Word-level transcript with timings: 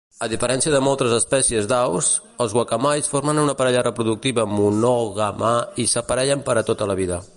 A 0.25 0.27
diferència 0.29 0.71
de 0.75 0.77
moltes 0.85 1.11
espècies 1.17 1.67
d'aus, 1.71 2.09
els 2.45 2.55
guacamais 2.59 3.09
formen 3.11 3.43
una 3.43 3.55
parella 3.59 3.85
reproductiva 3.89 4.47
monògama 4.55 5.53
i 5.85 5.87
s'aparellen 5.93 6.47
per 6.49 6.57
a 6.57 6.65
tota 6.73 6.89
la 6.95 6.99
vida. 7.03 7.23